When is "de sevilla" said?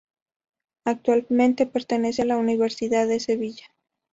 3.07-3.65